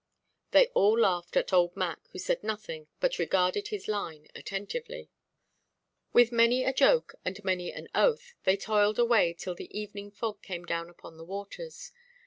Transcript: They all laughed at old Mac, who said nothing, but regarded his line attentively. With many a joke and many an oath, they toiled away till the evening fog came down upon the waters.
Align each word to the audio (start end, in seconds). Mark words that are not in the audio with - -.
They 0.49 0.65
all 0.69 0.99
laughed 0.99 1.37
at 1.37 1.53
old 1.53 1.77
Mac, 1.77 1.99
who 2.11 2.17
said 2.17 2.43
nothing, 2.43 2.87
but 2.99 3.19
regarded 3.19 3.67
his 3.67 3.87
line 3.87 4.29
attentively. 4.33 5.11
With 6.11 6.31
many 6.31 6.63
a 6.63 6.73
joke 6.73 7.13
and 7.23 7.39
many 7.43 7.71
an 7.71 7.87
oath, 7.93 8.33
they 8.43 8.57
toiled 8.57 8.97
away 8.97 9.35
till 9.35 9.53
the 9.53 9.79
evening 9.79 10.09
fog 10.09 10.41
came 10.41 10.65
down 10.65 10.89
upon 10.89 11.17
the 11.17 11.23
waters. 11.23 11.91